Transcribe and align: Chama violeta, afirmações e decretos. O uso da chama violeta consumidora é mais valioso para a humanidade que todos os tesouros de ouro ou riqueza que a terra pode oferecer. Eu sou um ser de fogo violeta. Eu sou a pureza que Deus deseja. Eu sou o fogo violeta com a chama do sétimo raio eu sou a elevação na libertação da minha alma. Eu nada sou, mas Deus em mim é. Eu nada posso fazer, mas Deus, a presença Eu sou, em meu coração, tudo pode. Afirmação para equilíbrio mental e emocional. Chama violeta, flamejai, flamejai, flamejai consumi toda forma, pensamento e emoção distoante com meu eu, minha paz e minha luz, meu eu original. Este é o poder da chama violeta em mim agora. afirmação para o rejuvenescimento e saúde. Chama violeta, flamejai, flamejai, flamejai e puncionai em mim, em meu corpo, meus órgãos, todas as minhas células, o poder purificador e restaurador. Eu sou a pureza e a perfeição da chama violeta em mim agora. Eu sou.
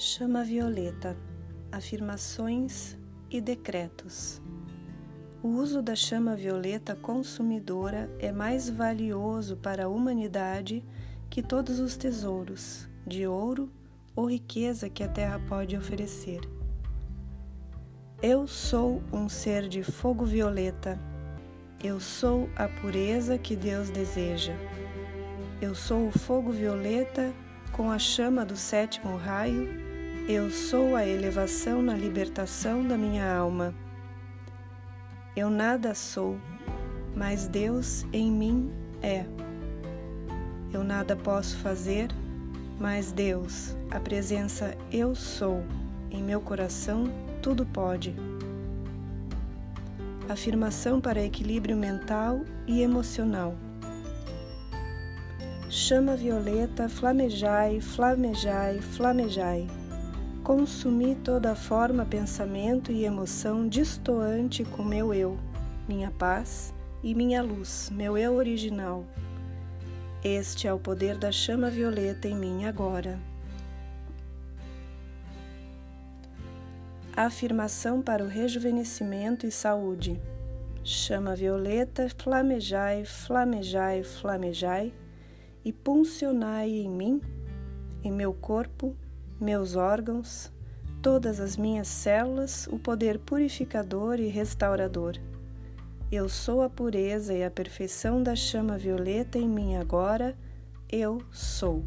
Chama 0.00 0.44
violeta, 0.44 1.16
afirmações 1.72 2.96
e 3.28 3.40
decretos. 3.40 4.40
O 5.42 5.48
uso 5.48 5.82
da 5.82 5.96
chama 5.96 6.36
violeta 6.36 6.94
consumidora 6.94 8.08
é 8.20 8.30
mais 8.30 8.70
valioso 8.70 9.56
para 9.56 9.86
a 9.86 9.88
humanidade 9.88 10.84
que 11.28 11.42
todos 11.42 11.80
os 11.80 11.96
tesouros 11.96 12.88
de 13.04 13.26
ouro 13.26 13.72
ou 14.14 14.30
riqueza 14.30 14.88
que 14.88 15.02
a 15.02 15.08
terra 15.08 15.40
pode 15.48 15.76
oferecer. 15.76 16.42
Eu 18.22 18.46
sou 18.46 19.02
um 19.12 19.28
ser 19.28 19.68
de 19.68 19.82
fogo 19.82 20.24
violeta. 20.24 20.96
Eu 21.82 21.98
sou 21.98 22.48
a 22.54 22.68
pureza 22.68 23.36
que 23.36 23.56
Deus 23.56 23.90
deseja. 23.90 24.54
Eu 25.60 25.74
sou 25.74 26.06
o 26.06 26.16
fogo 26.16 26.52
violeta 26.52 27.34
com 27.72 27.90
a 27.90 27.98
chama 27.98 28.46
do 28.46 28.56
sétimo 28.56 29.16
raio 29.16 29.87
eu 30.28 30.50
sou 30.50 30.94
a 30.94 31.06
elevação 31.06 31.80
na 31.80 31.94
libertação 31.94 32.86
da 32.86 32.98
minha 32.98 33.34
alma. 33.34 33.74
Eu 35.34 35.48
nada 35.48 35.94
sou, 35.94 36.36
mas 37.16 37.48
Deus 37.48 38.04
em 38.12 38.30
mim 38.30 38.70
é. 39.00 39.24
Eu 40.70 40.84
nada 40.84 41.16
posso 41.16 41.56
fazer, 41.56 42.10
mas 42.78 43.10
Deus, 43.10 43.74
a 43.90 43.98
presença 43.98 44.76
Eu 44.92 45.14
sou, 45.14 45.64
em 46.10 46.22
meu 46.22 46.42
coração, 46.42 47.04
tudo 47.40 47.64
pode. 47.64 48.14
Afirmação 50.28 51.00
para 51.00 51.24
equilíbrio 51.24 51.74
mental 51.74 52.42
e 52.66 52.82
emocional. 52.82 53.56
Chama 55.70 56.14
violeta, 56.16 56.86
flamejai, 56.86 57.80
flamejai, 57.80 58.82
flamejai 58.82 59.66
consumi 60.48 61.14
toda 61.14 61.54
forma, 61.54 62.06
pensamento 62.06 62.90
e 62.90 63.04
emoção 63.04 63.68
distoante 63.68 64.64
com 64.64 64.82
meu 64.82 65.12
eu, 65.12 65.38
minha 65.86 66.10
paz 66.10 66.72
e 67.02 67.14
minha 67.14 67.42
luz, 67.42 67.90
meu 67.92 68.16
eu 68.16 68.34
original. 68.34 69.04
Este 70.24 70.66
é 70.66 70.72
o 70.72 70.78
poder 70.78 71.18
da 71.18 71.30
chama 71.30 71.68
violeta 71.68 72.26
em 72.26 72.34
mim 72.34 72.64
agora. 72.64 73.20
afirmação 77.14 78.00
para 78.00 78.24
o 78.24 78.28
rejuvenescimento 78.28 79.44
e 79.44 79.50
saúde. 79.50 80.18
Chama 80.82 81.36
violeta, 81.36 82.08
flamejai, 82.16 83.04
flamejai, 83.04 84.02
flamejai 84.02 84.94
e 85.62 85.72
puncionai 85.74 86.70
em 86.70 86.88
mim, 86.88 87.20
em 88.02 88.12
meu 88.12 88.32
corpo, 88.32 88.96
meus 89.40 89.76
órgãos, 89.76 90.50
todas 91.00 91.40
as 91.40 91.56
minhas 91.56 91.88
células, 91.88 92.66
o 92.70 92.78
poder 92.78 93.18
purificador 93.18 94.18
e 94.18 94.28
restaurador. 94.28 95.16
Eu 96.10 96.28
sou 96.28 96.62
a 96.62 96.70
pureza 96.70 97.34
e 97.34 97.44
a 97.44 97.50
perfeição 97.50 98.22
da 98.22 98.34
chama 98.34 98.78
violeta 98.78 99.38
em 99.38 99.48
mim 99.48 99.76
agora. 99.76 100.34
Eu 100.90 101.20
sou. 101.30 101.84